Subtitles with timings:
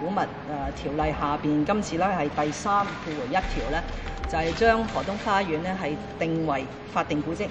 [0.00, 0.24] 古物誒
[0.76, 3.82] 條例下邊，今次咧係第三附回一條咧，
[4.28, 7.46] 就係將河東花園咧係定為法定古蹟。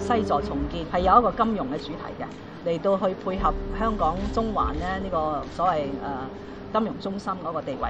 [0.00, 2.26] 西座重建係有一個金融嘅主題嘅，
[2.68, 5.80] 嚟到去配合香港中環咧呢個所謂誒
[6.72, 7.88] 金融中心嗰個地位。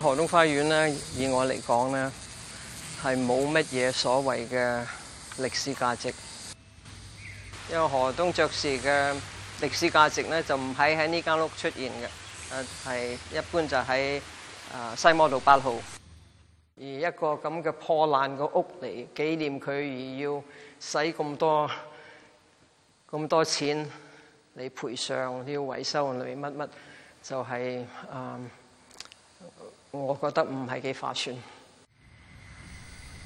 [0.00, 2.10] 河東花園咧，以我嚟講咧，
[3.02, 4.84] 係冇乜嘢所謂嘅
[5.38, 6.12] 歷史價值。
[7.70, 9.12] 因為河東爵士嘅
[9.62, 14.20] 歷史價值咧，就唔喺喺呢間屋出現嘅，係一般就喺
[14.96, 15.74] 西摩道八號。
[16.78, 20.42] 而一個咁嘅破爛嘅屋嚟紀念佢，而要
[20.80, 21.70] 使咁多
[23.08, 23.88] 咁多錢。
[24.54, 26.68] 你賠償，你要維修你乜乜，
[27.22, 28.50] 就係、是、誒、嗯，
[29.90, 31.34] 我覺得唔係幾划算。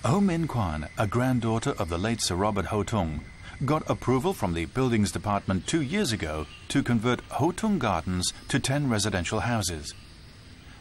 [0.04, 3.22] Ho Min Kwan, a granddaughter of the late Sir Robert Ho Tung,
[3.64, 8.60] got approval from the Buildings Department two years ago to convert Ho Tung Gardens to
[8.60, 9.92] 10 residential houses.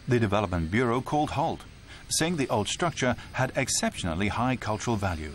[0.08, 1.62] The Development Bureau called halt,
[2.10, 5.32] saying the old structure had exceptionally high cultural value.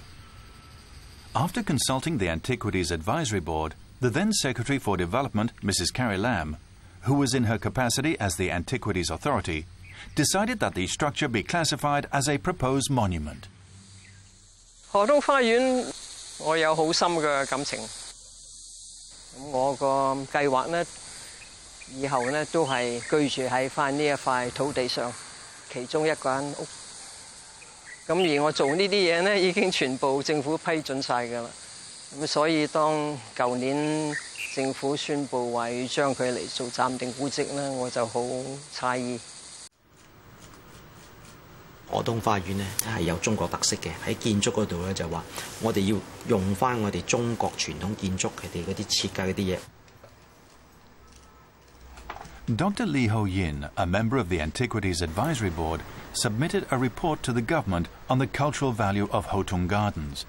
[1.35, 5.93] After consulting the Antiquities Advisory Board, the then Secretary for Development, Mrs.
[5.93, 6.57] Carrie Lamb,
[7.03, 9.67] who was in her capacity as the Antiquities Authority,
[10.15, 13.49] decided that the structure be classified as a proposed monument.
[14.91, 15.85] 河東花園，
[16.39, 17.79] 我有好深嘅感情。
[19.37, 19.87] 咁我個
[20.33, 20.85] 計劃呢，
[21.95, 25.13] 以後呢都係居住喺翻呢一塊土地上，
[25.73, 26.67] 其中一間屋。
[28.09, 31.51] 咁而我做呢啲嘢呢，已經全部政府批准晒㗎啦。
[32.19, 33.77] 咁所以当旧年
[34.57, 38.19] 政府宣布话要将佢嚟做暂定估值咧，我就好
[38.75, 39.21] 诧异。
[41.89, 42.67] 河东花园咧
[42.99, 45.23] 系有中国特色嘅，喺建筑嗰度咧就话
[45.61, 49.59] 我哋要用翻我哋中国传统建筑佢哋嗰啲设计嗰啲嘢。
[52.57, 52.87] Dr.
[52.87, 57.19] Li h o y i n a member of the Antiquities Advisory Board，submitted a report
[57.23, 60.25] to the government on the cultural value of Hotung Gardens.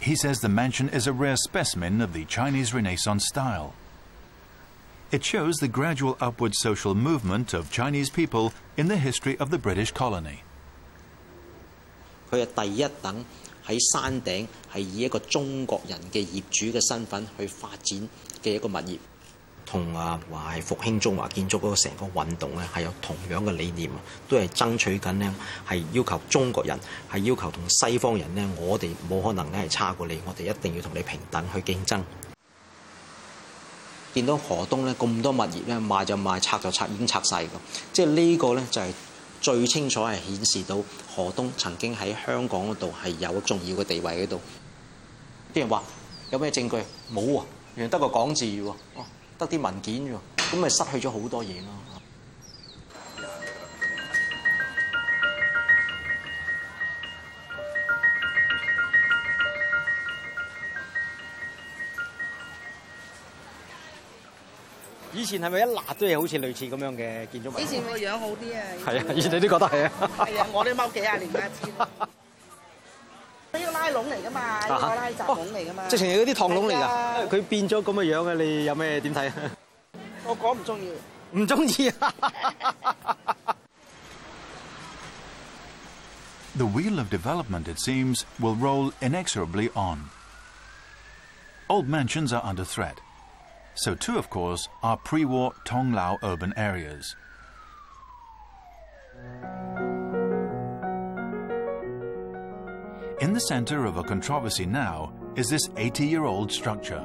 [0.00, 3.74] He says the mansion is a rare specimen of the Chinese Renaissance style.
[5.12, 9.58] It shows the gradual upward social movement of Chinese people in the history of the
[9.58, 10.40] British colony.
[19.70, 23.88] 同啊話係復興中華建築嗰個成個運動咧，係有同樣嘅理念，
[24.28, 25.34] 都係爭取緊呢
[25.68, 26.76] 係要求中國人
[27.08, 32.02] 係要求同西方人呢，我哋冇可能咧係差過你，我哋一定要同你平等去競爭。
[34.12, 37.48] 見到河東咧咁多物業咧賣就賣拆就拆已經拆晒㗎，
[37.92, 38.92] 即係呢個咧就係
[39.40, 40.74] 最清楚係顯示到
[41.14, 44.40] 河東曾經喺香港嗰度係有重要嘅地位喺度。
[45.54, 45.80] 啲人話
[46.32, 46.78] 有咩證據？
[47.14, 47.42] 冇喎，
[47.76, 48.72] 原來得個港字喎。
[49.46, 51.68] 得啲文件啫，咁咪失去咗好多嘢咯。
[65.12, 67.60] 以前係咪一辣都係好似類似咁樣嘅建築物？
[67.60, 68.62] 以前個樣好啲啊。
[68.86, 69.92] 係啊，以前你都覺得係啊。
[70.18, 71.66] 係啊，我都踎幾廿年啦，知
[74.32, 75.56] The
[86.66, 90.10] wheel of development, it seems, will roll inexorably on.
[91.68, 93.00] Old mansions are under threat,
[93.74, 97.16] so too, of course, are pre-war Tong Lao urban areas.
[103.20, 107.02] In the center of a controversy now is this eighty year old structure。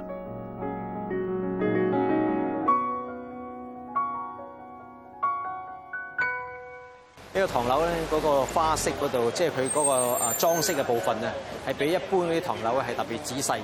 [7.33, 11.29] 呢個唐樓呢，嗰個花式度，即係佢嗰個裝飾嘅部分，呢
[11.67, 13.59] 係比一般啲唐樓係特別仔細。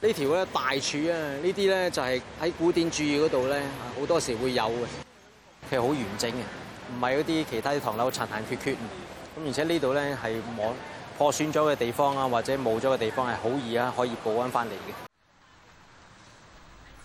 [0.00, 1.12] 呢條大柱啊，
[1.42, 3.62] 呢啲咧就係喺古典主義嗰度咧，
[4.00, 4.86] 好多時會有嘅，
[5.68, 6.34] 其實好完整嘅，
[6.96, 8.72] 唔係嗰啲其他啲唐樓殘殘缺缺。
[9.36, 10.72] 咁而且呢度咧係望。
[11.16, 14.94] 破損咗嘅地方啊，或者冇咗嘅地方係好易啊，可以補翻翻嚟嘅。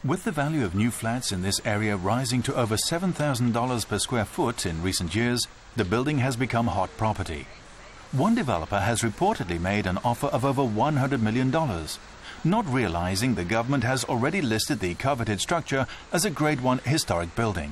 [0.01, 3.53] With the value of new flats in this area rising to over $7,000
[3.85, 5.41] per square foot in recent years,
[5.75, 7.45] the building has become hot property.
[8.13, 11.51] One developer has reportedly made an offer of over $100 million,
[12.45, 17.35] not realizing the government has already listed the coveted structure as a Grade 1 historic
[17.35, 17.71] building.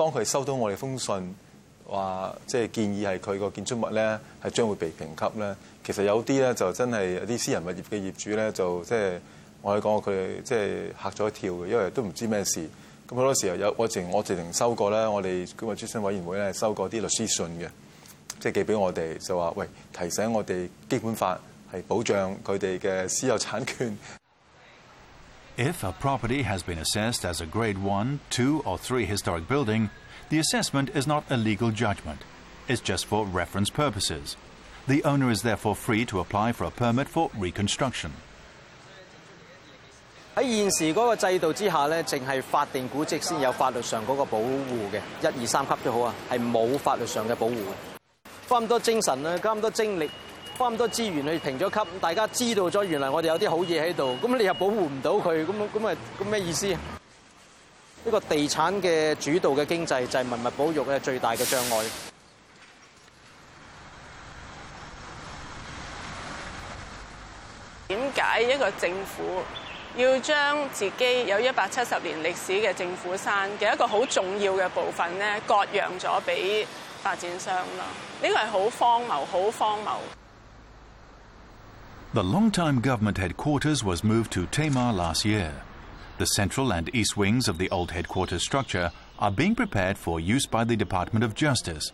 [0.00, 1.34] 當佢收到我哋封信，
[1.86, 5.54] 話即係建議係佢個建築物咧係將會被評級咧，
[5.84, 9.18] 其實有啲咧就真係有啲私人物業嘅業主咧就即係
[9.60, 12.66] 我哋講佢即係嚇咗一跳嘅，因為都唔知咩事。
[13.06, 17.68] 咁好多時候有我直我直收過咧，我哋公共諮詢委員會咧收過啲律師信嘅，
[18.40, 21.38] 即係寄俾我哋就話喂提醒我哋基本法
[21.70, 23.98] 係保障佢哋嘅私有產權。
[25.60, 29.90] If a property has been assessed as a Grade 1, 2, or 3 historic building,
[30.30, 32.22] the assessment is not a legal judgment.
[32.66, 34.38] It's just for reference purposes.
[34.88, 38.12] The owner is therefore free to apply for a permit for reconstruction.
[40.34, 48.30] 喺現時嗰個制度之下咧，淨係法定古蹟先有法律上嗰個保護嘅，一二三級都好啊，係冇法律上嘅保護嘅。
[48.48, 50.10] 花咁多精神啊，加咁多精力
[50.60, 54.14] 花咁多資源去停咗級，大家知道咗，原來我哋有啲好嘢喺度。
[54.22, 56.68] 咁你又保護唔到佢，咁咁咪咁咩意思？
[58.04, 61.84] 一個地產嘅主導嘅經濟就係文物保育嘅最大嘅障礙。
[67.88, 69.42] 點解一個政府
[69.96, 76.66] 要將自己有一百七十年歷史嘅政府山嘅一個好重要嘅部分咧，割讓咗俾
[77.02, 78.28] 發展商咯？
[78.28, 80.19] 呢個係好荒謬，好荒謬。
[82.12, 85.62] The long-time government headquarters was moved to Tamar last year.
[86.18, 88.90] The central and east wings of the old headquarters structure
[89.20, 91.92] are being prepared for use by the Department of Justice.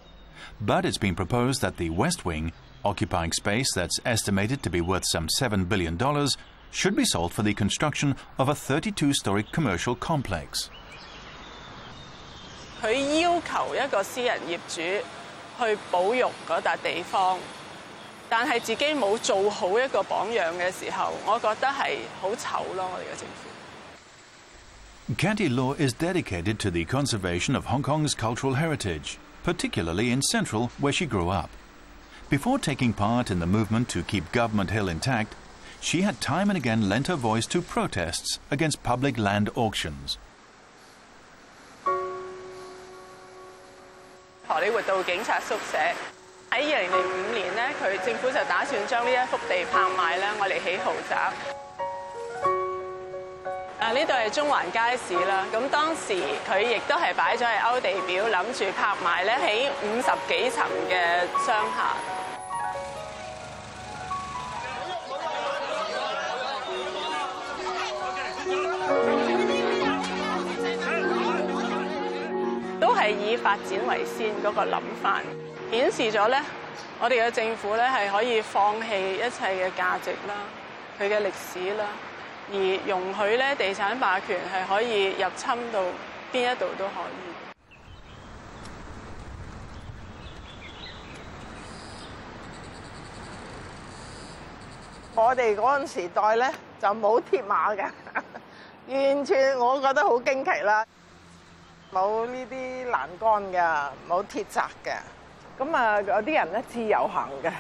[0.59, 5.05] But it's been proposed that the west wing, occupying space that's estimated to be worth
[5.05, 6.01] some $7 billion,
[6.71, 10.71] should be sold for the construction of a 32-story commercial complex.
[12.81, 14.77] 佢要求一個私人業主
[15.61, 17.39] 去保育嗰笪地方。
[18.29, 23.51] 但係自己冇做好一個榜樣嘅時候，我覺得係好醜咯，我哋嘅政府。
[25.15, 30.93] Canty Law is dedicated to the conservation of Hong Kong's cultural heritage, particularly in Central, where
[30.93, 31.51] she grew up.
[32.29, 35.37] Before taking part in the movement to keep Government Hill intact,
[35.81, 40.19] she had time and again lent her voice to protests against public land auctions.
[46.51, 51.31] 喺二零零五年咧，佢政府就打算将呢一幅地拍卖咧，我哋起豪宅。
[53.79, 55.45] 嗱，呢度系中环街市啦。
[55.53, 56.15] 咁当时
[56.49, 61.97] 佢亦都系摆咗喺欧地表，谂住拍卖咧，起五十几层嘅商厦。
[72.81, 75.21] 都系以发展为先嗰个谂法。
[75.71, 76.41] 顯示咗咧，
[77.01, 80.47] 我哋嘅政府咧係可以放棄一切嘅價值啦，
[80.99, 81.85] 佢嘅歷史啦，
[82.51, 85.81] 而容許咧地產霸權係可以入侵到
[86.33, 87.19] 邊一度都可以。
[95.17, 96.49] 我哋嗰陣時代咧
[96.81, 97.91] 就冇鐵馬嘅，
[98.87, 100.87] 完全我覺得好驚奇啦，
[101.93, 103.11] 冇呢啲欄
[103.53, 104.97] 杆嘅，冇鐵閘嘅。
[105.59, 107.51] 咁啊，有啲人咧自由行嘅。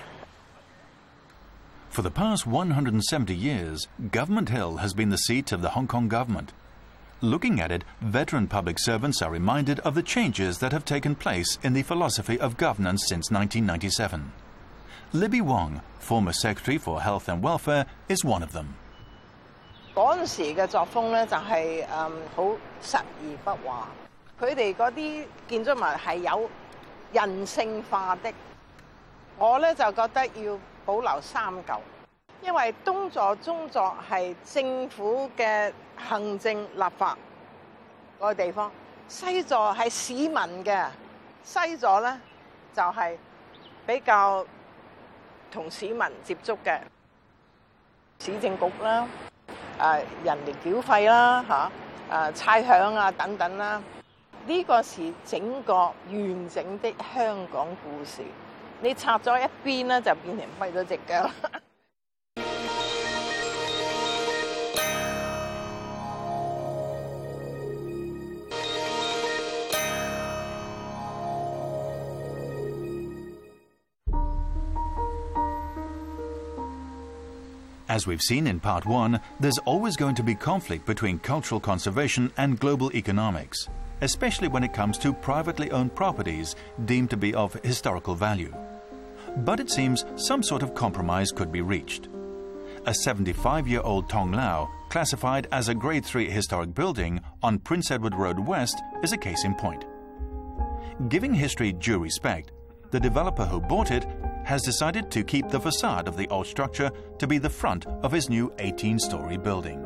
[1.94, 3.00] For the past 170
[3.34, 6.52] years, Government Hill has been the seat of the Hong Kong government.
[7.22, 11.58] Looking at it, veteran public servants are reminded of the changes that have taken place
[11.62, 14.30] in the philosophy of governance since 1997.
[15.14, 18.74] Libby Wong, former Secretary for Health and Welfare, is one of them.
[19.94, 21.86] 嗰陣時嘅作風咧，就係誒
[22.36, 22.42] 好
[22.84, 23.88] 實而不華。
[24.38, 26.50] 佢哋嗰啲建築物係有
[27.12, 28.32] 人性化的，
[29.38, 31.80] 我咧就觉得要保留三旧，
[32.42, 37.16] 因为东座、中座系政府嘅行政立法
[38.18, 38.70] 个地方，
[39.08, 40.86] 西座系市民嘅，
[41.42, 42.18] 西座咧
[42.74, 43.18] 就系
[43.86, 44.44] 比较
[45.50, 46.78] 同市民接触嘅，
[48.18, 49.06] 市政局啦，
[49.78, 51.70] 诶，人力缴费啦，吓，
[52.10, 53.80] 诶，差饷啊，等等啦。
[54.48, 55.74] 呢個是整個
[56.08, 58.22] 完整的香港故事，
[58.80, 61.28] 你插咗一邊咧，就變成廢咗只腳。
[77.96, 82.60] As we've seen in part one, there's always going to be conflict between cultural conservation and
[82.60, 83.70] global economics,
[84.02, 88.54] especially when it comes to privately owned properties deemed to be of historical value.
[89.46, 92.10] But it seems some sort of compromise could be reached.
[92.84, 97.90] A 75 year old Tong Lao, classified as a Grade 3 historic building on Prince
[97.90, 99.86] Edward Road West, is a case in point.
[101.08, 102.52] Giving history due respect,
[102.90, 104.04] the developer who bought it
[104.46, 108.12] has decided to keep the facade of the old structure to be the front of
[108.12, 109.82] his new 18 story building.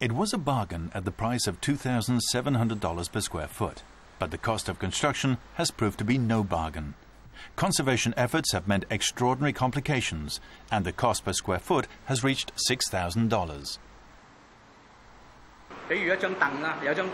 [0.00, 3.48] It was a bargain at the price of two thousand seven hundred dollars per square
[3.48, 3.82] foot
[4.18, 6.94] but the cost of construction has proved to be no bargain.
[7.56, 10.40] Conservation efforts have meant extraordinary complications,
[10.70, 13.78] and the cost per square foot has reached $6,000.
[15.88, 17.06] 比如一張凳啦，有張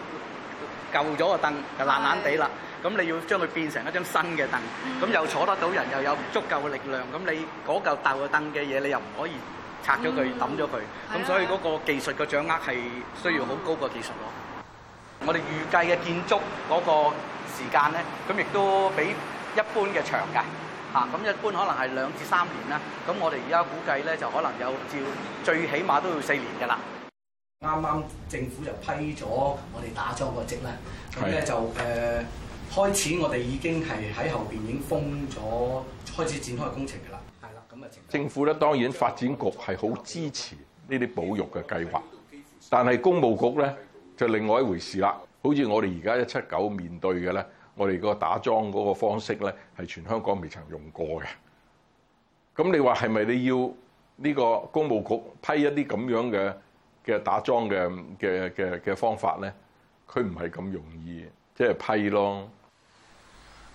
[0.93, 2.49] 舊咗嘅凳就爛爛地啦，
[2.85, 4.61] 咁你要將佢變成一張新嘅凳，
[5.03, 9.33] 咁又坐得到人，又有足夠嘅力量，咁你嗰嚿舊嘅凳嘅嘢，你又唔可以
[9.83, 10.81] 拆咗佢抌咗佢，
[11.15, 12.77] 咁所以嗰個技術嘅掌握係
[13.21, 14.31] 需要好高嘅技術咯。
[15.27, 16.37] 我哋预计嘅建筑
[16.69, 17.11] 嗰个
[17.53, 20.41] 时间咧，咁亦都比一般嘅长嘅，
[20.93, 22.81] 吓咁一般可能系两至三年啦。
[23.07, 25.13] 咁我哋而家估计咧，就可能有照
[25.45, 26.79] 最起码都要四年㗎啦。
[27.61, 30.73] 啱啱政府就批咗我哋打咗個证咧，
[31.15, 32.25] 咁咧就诶
[32.71, 35.83] 开始，我哋已经系喺后边已经封咗，
[36.17, 37.21] 开始展开工程㗎啦。
[37.41, 37.89] 系啦，咁啊。
[38.09, 40.57] 政府咧，当然发展局系好支持
[40.89, 42.03] 呢啲保育嘅计划，
[42.71, 43.77] 但系公务局咧。
[44.21, 45.17] 就另外一回事啦。
[45.43, 51.25] 好似我哋而家一七九面對嘅咧，我哋個打裝嗰個方式咧，係全香港未曾用過嘅。
[52.55, 53.73] 咁你話係咪你要
[54.17, 56.55] 呢個公務局批一啲咁樣嘅
[57.07, 59.51] 嘅打裝嘅嘅嘅嘅方法咧？
[60.07, 61.25] 佢唔係咁容易，
[61.57, 62.51] 即係批咯。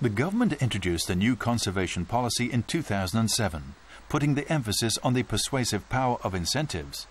[0.01, 3.29] The government introduced a new conservation policy in 2007,
[4.09, 7.07] putting the emphasis on the persuasive power of incentives.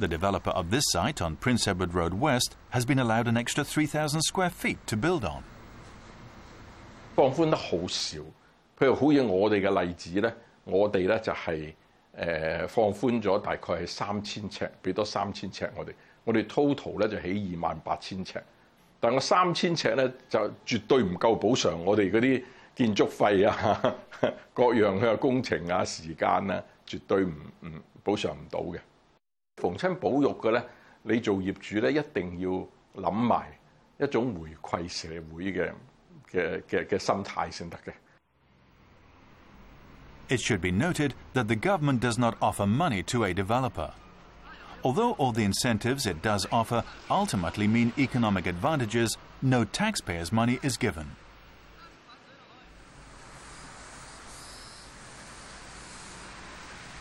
[0.00, 3.62] The developer of this site on Prince Edward Road West has been allowed an extra
[3.62, 5.42] 3,000 square feet to build on.
[7.14, 8.18] 放寬得好少，
[8.78, 11.74] 譬如好似我哋嘅例子咧，我哋咧就係、
[12.18, 15.92] 誒、放寬咗大概係三千尺，俾多三千尺我哋，
[16.24, 18.42] 我哋 total 咧就起二萬八千尺，
[19.00, 22.42] 但我三千尺咧就絕對唔夠補償我哋嗰啲
[22.74, 23.94] 建築費啊、
[24.54, 27.68] 各樣嘅工程啊、時間啊，絕對唔唔
[28.02, 28.80] 補償唔到嘅。
[29.62, 29.72] It
[40.36, 43.92] should be noted that the government does not offer money to a developer.
[44.82, 50.78] Although all the incentives it does offer ultimately mean economic advantages, no taxpayers' money is
[50.78, 51.16] given.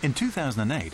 [0.02, 0.94] In 2008,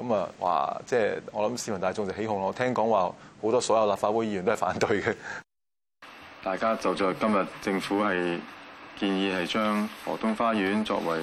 [0.00, 2.50] 咁啊，話即係我諗市民大眾就起哄咯。
[2.54, 3.00] 听聽講話
[3.42, 5.14] 好多所有立法會議員都係反對嘅。
[6.42, 8.38] 大家就在今日，政府係
[8.98, 11.20] 建議係將河東花園作為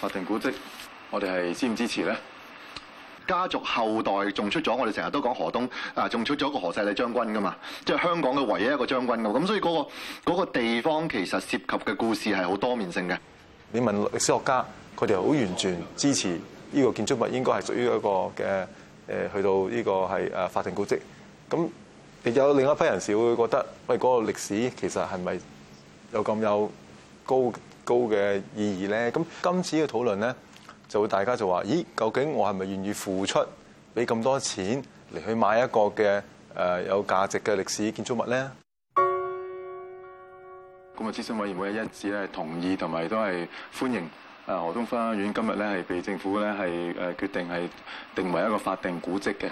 [0.00, 0.50] 法定古蹟，
[1.10, 2.16] 我哋係支唔支持咧？
[3.26, 9.28] 家族後代仲出咗，我哋成日都講河東啊，仲出咗個何世禮將軍噶嘛，即係香港嘅唯一一個將軍噶。
[9.38, 9.86] 咁所以嗰
[10.24, 13.18] 個嗰個地方其實涉及嘅故事係好多面性嘅。
[13.70, 14.64] 你問歷史學家，
[14.96, 16.40] 佢哋好完全支持。
[16.70, 18.66] 呢個建築物應該係屬於一個嘅
[19.08, 20.98] 誒，去到呢個係誒法定古蹟。
[21.48, 21.68] 咁
[22.24, 25.38] 亦有另一批人士會覺得，喂，嗰個歷史其實係咪
[26.12, 26.70] 有咁有
[27.24, 27.52] 高
[27.84, 29.10] 高嘅意義咧？
[29.10, 30.34] 咁今次嘅討論咧，
[30.88, 33.38] 就會大家就話：咦，究竟我係咪願意付出
[33.94, 34.82] 俾咁多錢
[35.14, 36.22] 嚟去買一個嘅
[36.54, 38.50] 誒有價值嘅歷史建築物咧？
[40.96, 44.06] 咁啊，諮詢委員會一致咧同意同埋都係歡迎。
[44.48, 46.62] 啊，河東花園今日咧係被政府咧系
[46.98, 47.68] 诶決定系
[48.14, 49.50] 定為一個法定古迹嘅，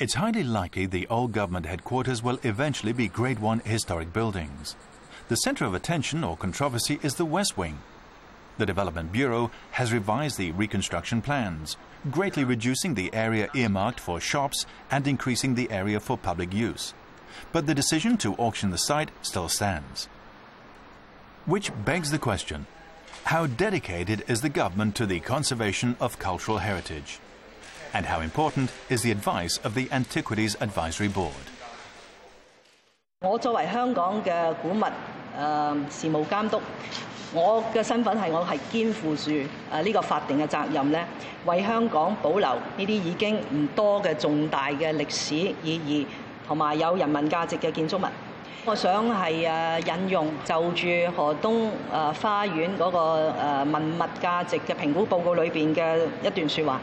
[0.00, 4.74] It's highly likely the old government headquarters will eventually be Grade 1 historic buildings.
[5.28, 7.76] The center of attention or controversy is the West Wing.
[8.56, 11.76] The Development Bureau has revised the reconstruction plans,
[12.10, 16.94] greatly reducing the area earmarked for shops and increasing the area for public use.
[17.52, 20.08] But the decision to auction the site still stands.
[21.44, 22.64] Which begs the question,
[23.24, 27.18] how dedicated is the government to the conservation of cultural heritage?
[27.92, 31.44] and how important is the advice of the Antiquities Advisory Board.
[33.20, 36.60] 我作為香港嘅古物誒、事務監督，
[37.34, 39.30] 我嘅身份係我係肩負住
[39.70, 41.04] 誒呢個法定嘅責任咧，
[41.44, 46.06] 為香港保留呢啲已經唔多嘅重大嘅歷史意義
[46.48, 48.08] 同埋有人民價值嘅建築物。
[48.66, 49.46] 我想係
[49.80, 53.14] 誒引用就住河東誒花園嗰個
[53.70, 56.80] 文物價值嘅評估報告裏邊嘅一段説話。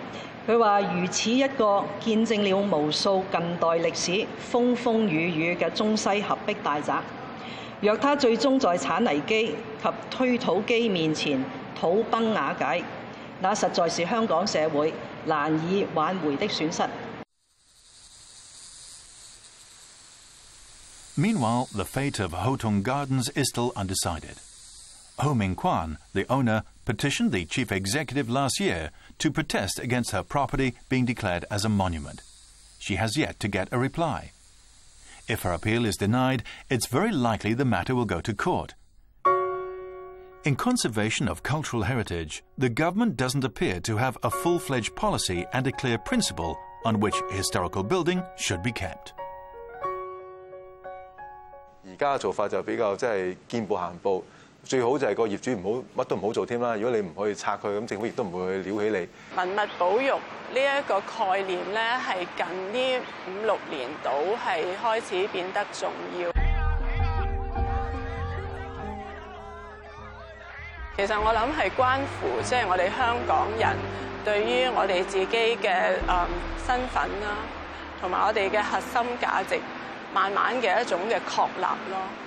[0.47, 7.03] 佢話：如此一個見證了無數近代歷史風風雨雨嘅中西合璧大宅，
[7.81, 11.43] 若他最終在產泥機及推土機面前
[11.77, 12.81] 土崩瓦解，
[13.41, 14.93] 那實在是香港社會
[15.25, 16.81] 難以挽回的損失。
[21.19, 24.35] Meanwhile, the fate of Ho Tong Gardens is still undecided.
[25.19, 30.21] Ho Ming Kwan, the owner, petitioned the chief executive last year to protest against her
[30.21, 32.21] property being declared as a monument.
[32.77, 34.31] She has yet to get a reply.
[35.27, 38.75] If her appeal is denied, it's very likely the matter will go to court.
[40.43, 45.45] In conservation of cultural heritage, the government doesn't appear to have a full fledged policy
[45.51, 49.13] and a clear principle on which historical building should be kept.
[54.67, 55.61] 最好就係個業主唔
[55.95, 56.75] 好乜都唔好做添啦。
[56.75, 58.97] 如果你唔去拆佢，咁政府亦都唔會去撩起
[59.33, 59.37] 你。
[59.37, 64.09] 文物保育呢一個概念咧，係近呢五六年度
[64.45, 66.29] 係開始變得重要。
[70.97, 73.77] 其實我諗係關乎即係我哋香港人
[74.25, 76.25] 對於我哋自己嘅誒
[76.67, 77.37] 身份啦，
[78.01, 79.57] 同埋我哋嘅核心價值
[80.13, 82.26] 慢慢嘅一種嘅確立咯。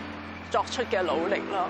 [0.51, 1.69] 作出嘅努力咯。